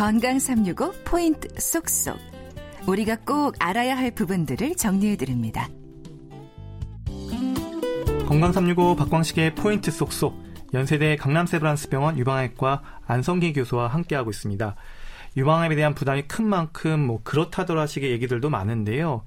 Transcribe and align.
건강 0.00 0.38
365 0.38 0.94
포인트 1.04 1.46
쏙쏙. 1.60 2.16
우리가 2.86 3.16
꼭 3.16 3.54
알아야 3.58 3.98
할 3.98 4.10
부분들을 4.10 4.74
정리해 4.76 5.16
드립니다. 5.16 5.68
건강 8.26 8.50
365 8.50 8.96
박광식의 8.96 9.56
포인트 9.56 9.90
쏙쏙. 9.90 10.34
연세대 10.72 11.16
강남세브란스병원 11.16 12.16
유방외과 12.16 12.80
안성기 13.06 13.52
교수와 13.52 13.88
함께하고 13.88 14.30
있습니다. 14.30 14.74
유방암에 15.36 15.76
대한 15.76 15.94
부담이 15.94 16.22
큰 16.22 16.46
만큼 16.48 16.98
뭐 17.06 17.20
그렇다더라 17.22 17.86
식의 17.86 18.10
얘기들도 18.12 18.48
많은데요. 18.48 19.24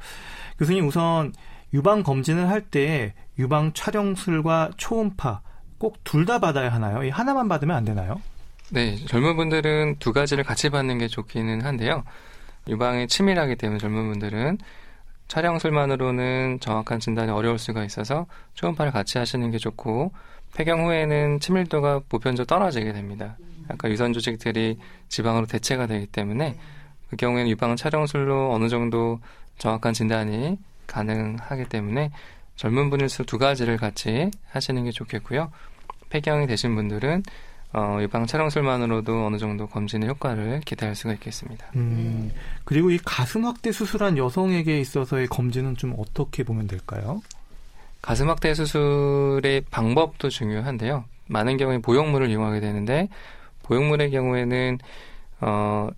교수님 0.58 0.88
우선 0.88 1.34
유방 1.76 2.02
검진을 2.02 2.50
할 2.50 2.62
때 2.72 3.14
유방 3.38 3.74
촬영술과 3.74 4.72
초음파 4.78 5.42
꼭 5.78 6.04
둘 6.04 6.26
다 6.26 6.40
받아야 6.40 6.74
하나요? 6.74 7.08
하나만 7.12 7.48
받으면 7.48 7.76
안 7.76 7.86
되나요? 7.86 8.20
네, 8.74 8.96
젊은 9.06 9.36
분들은 9.36 9.98
두 10.00 10.14
가지를 10.14 10.44
같이 10.44 10.72
받는 10.72 10.98
게 10.98 11.08
좋기는 11.08 11.62
한데요. 11.62 12.04
유방이 12.68 13.06
치밀하기 13.06 13.56
때문에 13.56 13.78
젊은 13.78 14.10
분들은 14.10 14.58
촬영술만으로는 15.28 16.58
정확한 16.60 17.00
진단이 17.00 17.30
어려울 17.30 17.60
수가 17.60 17.86
있어서 17.86 18.26
초음파를 18.56 18.92
같이 18.92 19.20
하시는 19.20 19.52
게 19.52 19.60
좋고 19.60 20.12
폐경 20.56 20.88
후에는 20.88 21.40
친밀도가 21.40 22.02
보편적으로 22.10 22.48
떨어지게 22.48 22.94
됩니다. 22.94 23.38
아까 23.68 23.92
유선 23.92 24.12
조직들이 24.12 24.80
지방으로 25.08 25.46
대체가 25.46 25.86
되기 25.86 26.08
때문에 26.08 26.58
그 27.12 27.16
경우에는 27.16 27.52
유방 27.52 27.76
촬영술로 27.76 28.56
어느 28.56 28.70
정도 28.70 29.20
정확한 29.60 29.94
진단이 29.94 30.58
가능하기 30.88 31.66
때문에 31.66 32.10
젊은 32.56 32.90
분일수록 32.90 33.28
두 33.28 33.38
가지를 33.38 33.78
같이 33.78 34.32
하시는 34.50 34.84
게 34.84 34.90
좋겠고요. 34.90 35.52
폐경이 36.10 36.48
되신 36.48 36.74
분들은 36.74 37.22
어, 37.74 37.98
유방 38.02 38.28
촬영술만으로도 38.28 39.26
어느 39.26 39.38
정도 39.38 39.68
검진의 39.68 40.08
효과를 40.10 40.62
기대할 40.64 40.96
수가 40.96 41.14
있겠습니다. 41.14 41.66
음, 41.76 42.32
그리고 42.66 42.92
이 42.92 43.00
가슴 43.04 43.46
확대 43.46 43.72
수술한 43.72 44.18
여성에게 44.18 44.80
있어서의 44.80 45.28
검진은 45.28 45.78
좀 45.78 45.96
어떻게 45.98 46.44
보면 46.44 46.68
될까요? 46.68 47.22
가슴 48.02 48.30
확대 48.30 48.54
수술의 48.54 49.64
방법도 49.72 50.30
중요한데요. 50.30 51.06
많은 51.28 51.58
경우에 51.58 51.80
보형물을 51.80 52.30
이용하게 52.30 52.60
되는데 52.60 53.10
보형물의 53.64 54.12
경우에는 54.12 54.78
어, 55.42 55.90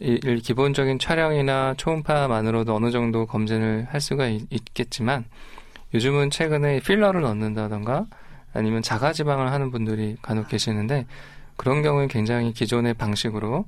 이, 0.00 0.18
기본적인 0.42 0.98
촬영이나 0.98 1.74
초음파만으로도 1.76 2.74
어느 2.74 2.90
정도 2.90 3.26
검진을 3.26 3.88
할 3.90 4.00
수가 4.00 4.28
있, 4.28 4.48
겠지만 4.74 5.24
요즘은 5.94 6.30
최근에 6.30 6.80
필러를 6.80 7.22
넣는다던가 7.22 8.06
아니면 8.54 8.82
자가지방을 8.82 9.50
하는 9.52 9.70
분들이 9.70 10.16
간혹 10.22 10.48
계시는데 10.48 11.06
그런 11.56 11.82
경우에 11.82 12.06
굉장히 12.06 12.52
기존의 12.52 12.94
방식으로 12.94 13.66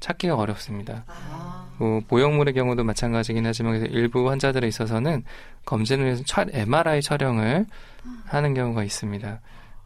찾기가 0.00 0.34
어렵습니다. 0.34 1.04
아. 1.06 1.66
뭐 1.78 2.00
보형물의 2.06 2.54
경우도 2.54 2.84
마찬가지긴 2.84 3.46
하지만 3.46 3.86
일부 3.86 4.28
환자들에 4.28 4.66
있어서는 4.68 5.24
검진을 5.64 6.04
위해서 6.04 6.22
촬, 6.24 6.46
MRI 6.52 7.02
촬영을 7.02 7.66
하는 8.26 8.54
경우가 8.54 8.84
있습니다. 8.84 9.40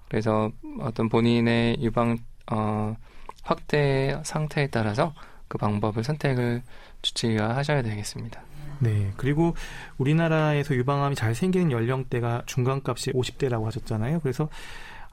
그래서 0.08 0.50
어떤 0.80 1.08
본인의 1.08 1.78
유방 1.80 2.18
어, 2.50 2.96
확대 3.42 4.20
상태에 4.24 4.68
따라서 4.68 5.14
그 5.48 5.58
방법을 5.58 6.02
선택을 6.04 6.62
주치하셔야 7.02 7.82
되겠습니다. 7.82 8.42
네. 8.78 9.12
그리고 9.16 9.54
우리나라에서 9.98 10.74
유방암이 10.74 11.14
잘 11.14 11.34
생기는 11.34 11.70
연령대가 11.70 12.42
중간값이 12.46 13.12
50대라고 13.12 13.64
하셨잖아요. 13.64 14.20
그래서 14.20 14.48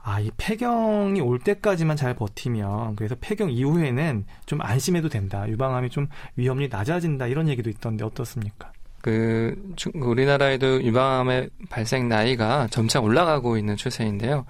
아, 0.05 0.19
이 0.19 0.29
폐경이 0.35 1.21
올 1.21 1.39
때까지만 1.39 1.95
잘 1.95 2.13
버티면 2.13 2.97
그래서 2.97 3.15
폐경 3.21 3.49
이후에는 3.49 4.25
좀 4.45 4.61
안심해도 4.61 5.07
된다. 5.07 5.47
유방암이 5.47 5.89
좀 5.89 6.07
위험이 6.35 6.67
낮아진다. 6.67 7.27
이런 7.27 7.47
얘기도 7.47 7.69
있던데 7.69 8.03
어떻습니까? 8.03 8.71
그 9.01 9.73
우리나라에도 9.93 10.83
유방암의 10.83 11.49
발생 11.69 12.09
나이가 12.09 12.67
점차 12.67 12.99
올라가고 12.99 13.57
있는 13.57 13.77
추세인데요. 13.77 14.45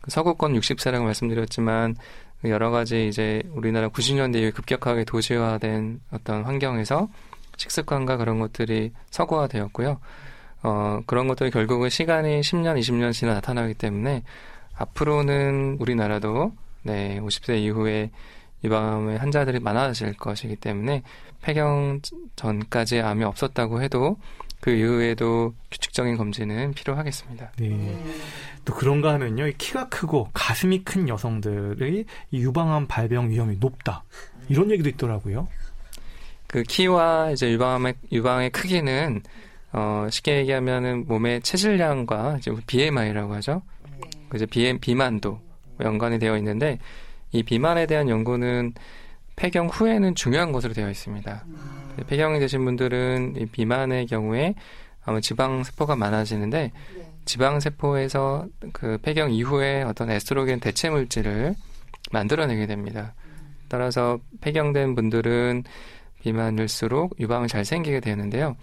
그 0.00 0.10
서구권 0.10 0.54
60세라고 0.54 1.02
말씀드렸지만 1.02 1.96
여러 2.44 2.70
가지 2.70 3.08
이제 3.08 3.42
우리나라 3.52 3.88
90년대 3.88 4.36
이후에 4.36 4.50
급격하게 4.50 5.04
도시화된 5.04 6.00
어떤 6.12 6.44
환경에서 6.44 7.08
식습관과 7.56 8.16
그런 8.16 8.38
것들이 8.38 8.92
서구화되었고요. 9.10 9.98
어, 10.62 11.00
그런 11.06 11.28
것들이 11.28 11.50
결국은 11.50 11.88
시간이 11.88 12.40
10년, 12.40 12.78
20년 12.78 13.12
지나 13.12 13.34
나타나기 13.34 13.74
때문에 13.74 14.22
앞으로는 14.76 15.76
우리나라도 15.80 16.52
네, 16.82 17.20
50세 17.20 17.58
이후에 17.58 18.10
유방암의 18.64 19.18
환자들이 19.18 19.60
많아질 19.60 20.14
것이기 20.14 20.56
때문에 20.56 21.02
폐경 21.42 22.00
전까지 22.36 23.00
암이 23.00 23.24
없었다고 23.24 23.82
해도 23.82 24.16
그 24.60 24.70
이후에도 24.70 25.54
규칙적인 25.70 26.16
검진은 26.16 26.72
필요하겠습니다. 26.72 27.52
네. 27.58 28.04
또 28.64 28.74
그런가 28.74 29.12
하면요, 29.12 29.50
키가 29.58 29.88
크고 29.88 30.30
가슴이 30.32 30.82
큰 30.82 31.08
여성들의 31.08 32.04
유방암 32.32 32.86
발병 32.88 33.30
위험이 33.30 33.56
높다. 33.60 34.02
이런 34.48 34.70
얘기도 34.70 34.88
있더라고요. 34.88 35.46
그 36.56 36.62
키와 36.62 37.32
이제 37.32 37.52
유방암의 37.52 37.94
유방의 38.12 38.48
크기는 38.48 39.20
어 39.74 40.06
쉽게 40.10 40.38
얘기하면은 40.38 41.04
몸의 41.06 41.42
체질량과 41.42 42.38
이제 42.38 42.50
BMI라고 42.66 43.34
하죠. 43.34 43.60
네. 43.84 44.08
그 44.30 44.38
이제 44.38 44.46
BM 44.46 44.80
비만도 44.80 45.38
연관이 45.82 46.18
되어 46.18 46.34
있는데 46.38 46.78
이 47.30 47.42
비만에 47.42 47.84
대한 47.84 48.08
연구는 48.08 48.72
폐경 49.36 49.66
후에는 49.66 50.14
중요한 50.14 50.50
것으로 50.50 50.72
되어 50.72 50.88
있습니다. 50.88 51.44
음. 51.46 52.04
폐경이 52.06 52.38
되신 52.38 52.64
분들은 52.64 53.34
이 53.36 53.44
비만의 53.44 54.06
경우에 54.06 54.54
아마 55.04 55.20
지방 55.20 55.62
세포가 55.62 55.94
많아지는데 55.94 56.72
네. 56.96 57.12
지방 57.26 57.60
세포에서 57.60 58.46
그 58.72 58.96
폐경 59.02 59.30
이후에 59.30 59.82
어떤 59.82 60.10
에스트로겐 60.10 60.60
대체 60.60 60.88
물질을 60.88 61.54
만들어내게 62.12 62.64
됩니다. 62.66 63.12
음. 63.26 63.46
따라서 63.68 64.18
폐경된 64.40 64.94
분들은 64.94 65.64
비만일수록 66.26 67.14
유방이 67.20 67.46
잘 67.46 67.64
생기게 67.64 68.00
되는데요. 68.00 68.56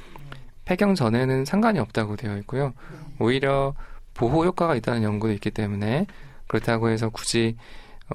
폐경 0.65 0.95
전에는 0.95 1.45
상관이 1.45 1.79
없다고 1.79 2.17
되어 2.17 2.37
있고요. 2.39 2.73
오히려 3.19 3.73
보호 4.13 4.43
효과가 4.45 4.75
있다는 4.75 5.03
연구도 5.03 5.33
있기 5.33 5.49
때문에 5.51 6.05
그렇다고 6.47 6.89
해서 6.89 7.09
굳이 7.09 7.55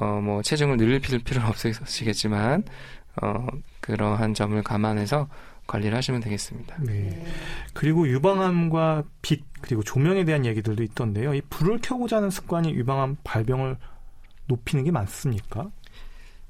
어 0.00 0.20
뭐 0.20 0.42
체중을 0.42 0.76
늘릴 0.76 1.00
필요는 1.00 1.48
없으시겠지만 1.48 2.62
어 3.22 3.46
그러한 3.80 4.34
점을 4.34 4.62
감안해서 4.62 5.28
관리를 5.66 5.96
하시면 5.96 6.20
되겠습니다. 6.20 6.76
네. 6.80 7.26
그리고 7.72 8.06
유방암과 8.06 9.04
빛 9.22 9.42
그리고 9.62 9.82
조명에 9.82 10.24
대한 10.24 10.44
얘기들도 10.44 10.82
있던데요. 10.82 11.34
이 11.34 11.40
불을 11.48 11.78
켜고 11.82 12.06
자는 12.06 12.30
습관이 12.30 12.74
유방암 12.74 13.16
발병을 13.24 13.76
높이는 14.46 14.84
게 14.84 14.90
맞습니까? 14.90 15.70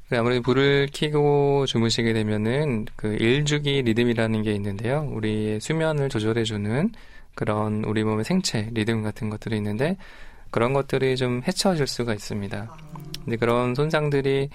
그 0.08 0.18
아무래도 0.18 0.40
불을 0.42 0.88
켜고 0.92 1.66
주무시게 1.66 2.14
되면은 2.14 2.86
그 2.96 3.14
일주기 3.20 3.82
리듬이라는 3.82 4.42
게 4.42 4.52
있는데요. 4.54 5.06
우리의 5.12 5.60
수면을 5.60 6.08
조절해주는 6.08 6.92
그런 7.34 7.84
우리 7.84 8.04
몸의 8.04 8.24
생체 8.24 8.70
리듬 8.72 9.02
같은 9.02 9.28
것들이 9.28 9.56
있는데 9.58 9.96
그런 10.50 10.72
것들이 10.72 11.16
좀 11.16 11.42
해쳐질 11.46 11.86
수가 11.86 12.14
있습니다. 12.14 12.76
근데 13.24 13.36
그런 13.36 13.74
손상들이 13.74 14.48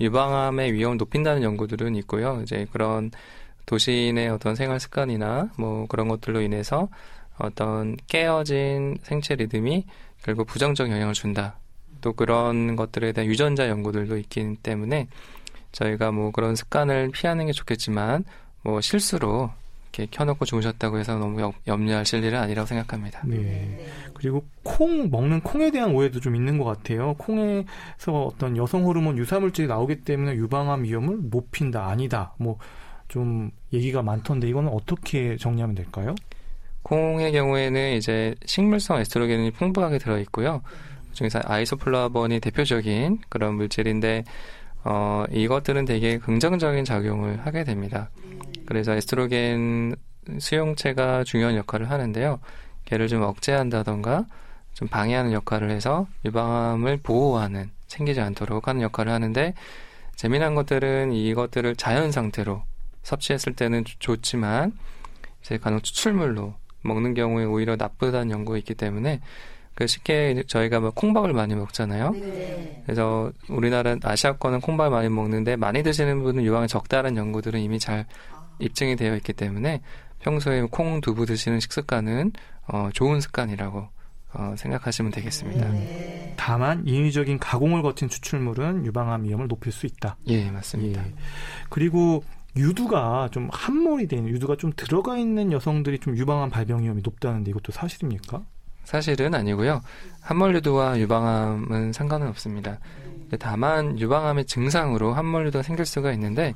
유방암의 0.00 0.72
위험을 0.72 0.96
높인다는 0.96 1.42
연구들은 1.42 1.94
있고요. 1.96 2.40
이제 2.42 2.66
그런 2.72 3.10
도시인의 3.66 4.30
어떤 4.30 4.54
생활 4.54 4.80
습관이나 4.80 5.50
뭐 5.58 5.86
그런 5.86 6.08
것들로 6.08 6.40
인해서 6.40 6.88
어떤 7.38 7.96
깨어진 8.08 8.96
생체 9.02 9.34
리듬이 9.34 9.84
결국 10.22 10.46
부정적 10.46 10.90
영향을 10.90 11.12
준다. 11.12 11.58
또 12.04 12.12
그런 12.12 12.76
것들에 12.76 13.12
대한 13.12 13.28
유전자 13.30 13.68
연구들도 13.68 14.18
있기 14.18 14.56
때문에 14.62 15.08
저희가 15.72 16.12
뭐 16.12 16.30
그런 16.30 16.54
습관을 16.54 17.10
피하는 17.12 17.46
게 17.46 17.52
좋겠지만 17.52 18.24
뭐 18.62 18.82
실수로 18.82 19.50
이렇게 19.92 20.06
켜놓고 20.10 20.44
주무셨다고 20.44 20.98
해서 20.98 21.16
너무 21.16 21.52
염려하실 21.66 22.22
일은 22.24 22.38
아니라고 22.38 22.66
생각합니다. 22.66 23.22
네. 23.24 23.86
그리고 24.12 24.44
콩 24.62 25.08
먹는 25.10 25.40
콩에 25.40 25.70
대한 25.70 25.92
오해도 25.92 26.20
좀 26.20 26.36
있는 26.36 26.58
것 26.58 26.64
같아요. 26.64 27.14
콩에서 27.14 28.24
어떤 28.26 28.56
여성 28.56 28.84
호르몬 28.84 29.16
유사 29.16 29.40
물질이 29.40 29.66
나오기 29.66 30.02
때문에 30.02 30.34
유방암 30.34 30.84
위험을 30.84 31.30
높인다 31.30 31.86
아니다. 31.88 32.34
뭐 32.38 32.58
좀 33.08 33.50
얘기가 33.72 34.02
많던데 34.02 34.48
이거는 34.48 34.70
어떻게 34.70 35.36
정리하면 35.36 35.74
될까요? 35.74 36.14
콩의 36.82 37.32
경우에는 37.32 37.92
이제 37.96 38.34
식물성 38.44 38.98
에스트로겐이 38.98 39.52
풍부하게 39.52 39.98
들어 39.98 40.18
있고요. 40.18 40.62
중에서 41.14 41.40
아이소플라본이 41.44 42.40
대표적인 42.40 43.20
그런 43.28 43.54
물질인데 43.54 44.24
어, 44.84 45.24
이것들은 45.30 45.86
되게 45.86 46.18
긍정적인 46.18 46.84
작용을 46.84 47.46
하게 47.46 47.64
됩니다. 47.64 48.10
그래서 48.66 48.92
에스트로겐 48.92 49.96
수용체가 50.38 51.24
중요한 51.24 51.56
역할을 51.56 51.90
하는데요. 51.90 52.40
걔를 52.84 53.08
좀 53.08 53.22
억제한다던가 53.22 54.26
좀 54.74 54.88
방해하는 54.88 55.32
역할을 55.32 55.70
해서 55.70 56.06
유방암을 56.24 56.98
보호하는 57.02 57.70
생기지 57.86 58.20
않도록 58.20 58.68
하는 58.68 58.82
역할을 58.82 59.12
하는데 59.12 59.54
재미난 60.16 60.54
것들은 60.54 61.12
이것들을 61.12 61.76
자연 61.76 62.12
상태로 62.12 62.62
섭취했을 63.02 63.54
때는 63.54 63.84
좋지만 63.98 64.72
이제 65.40 65.58
간혹 65.58 65.82
추출물로 65.84 66.54
먹는 66.82 67.14
경우에 67.14 67.44
오히려 67.44 67.76
나쁘다는 67.76 68.30
연구가 68.30 68.58
있기 68.58 68.74
때문에 68.74 69.20
그 69.74 69.86
쉽게 69.86 70.44
저희가 70.46 70.80
뭐 70.80 70.90
콩밥을 70.90 71.32
많이 71.32 71.54
먹잖아요. 71.54 72.10
네. 72.12 72.82
그래서 72.84 73.32
우리나라 73.48 73.96
아시아권은 74.02 74.60
콩밥 74.60 74.92
많이 74.92 75.08
먹는데 75.08 75.56
많이 75.56 75.82
드시는 75.82 76.22
분은 76.22 76.44
유방에 76.44 76.66
적다는 76.66 77.16
연구들은 77.16 77.60
이미 77.60 77.78
잘 77.78 78.06
입증이 78.60 78.96
되어 78.96 79.16
있기 79.16 79.32
때문에 79.32 79.82
평소에 80.20 80.62
콩 80.70 81.00
두부 81.00 81.26
드시는 81.26 81.60
식습관은 81.60 82.32
어, 82.68 82.88
좋은 82.92 83.20
습관이라고 83.20 83.88
어, 84.34 84.54
생각하시면 84.56 85.12
되겠습니다. 85.12 85.68
네. 85.68 86.34
다만 86.36 86.86
인위적인 86.86 87.38
가공을 87.38 87.82
거친 87.82 88.08
추출물은 88.08 88.86
유방암 88.86 89.24
위험을 89.24 89.48
높일 89.48 89.72
수 89.72 89.86
있다. 89.86 90.16
예, 90.28 90.50
맞습니다. 90.50 91.04
예. 91.04 91.12
그리고 91.68 92.24
유두가 92.56 93.28
좀 93.32 93.48
함몰이 93.52 94.06
되는 94.06 94.28
유두가 94.28 94.56
좀 94.56 94.72
들어가 94.76 95.18
있는 95.18 95.52
여성들이 95.52 95.98
좀 95.98 96.16
유방암 96.16 96.50
발병 96.50 96.82
위험이 96.82 97.02
높다는데 97.02 97.50
이것도 97.50 97.72
사실입니까? 97.72 98.44
사실은 98.84 99.34
아니고요. 99.34 99.80
함몰유두와 100.20 100.98
유방암은 101.00 101.92
상관은 101.92 102.28
없습니다. 102.28 102.78
다만 103.38 103.98
유방암의 103.98 104.46
증상으로 104.46 105.12
함몰유두가 105.12 105.62
생길 105.62 105.84
수가 105.84 106.12
있는데 106.12 106.54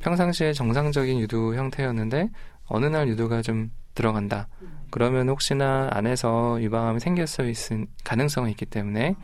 평상시에 0.00 0.52
정상적인 0.52 1.18
유두 1.20 1.54
형태였는데 1.54 2.30
어느 2.66 2.86
날 2.86 3.08
유두가 3.08 3.42
좀 3.42 3.70
들어간다. 3.94 4.48
그러면 4.90 5.28
혹시나 5.28 5.88
안에서 5.92 6.62
유방암이 6.62 7.00
생길 7.00 7.26
수 7.26 7.42
있는 7.42 7.86
가능성이 8.04 8.52
있기 8.52 8.66
때문에 8.66 9.14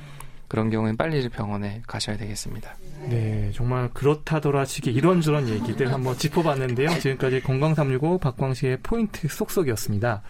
그런 0.48 0.70
경우엔 0.70 0.96
빨리 0.96 1.28
병원에 1.28 1.82
가셔야 1.86 2.16
되겠습니다. 2.16 2.76
네, 3.08 3.50
정말 3.54 3.90
그렇다더라 3.92 4.64
식의 4.64 4.94
이런저런 4.94 5.48
얘기들 5.48 5.92
한번 5.92 6.16
짚어봤는데요. 6.16 6.90
지금까지 7.00 7.40
건강365 7.42 8.20
박광식의 8.20 8.78
포인트 8.82 9.26
쏙쏙이었습니다. 9.26 10.22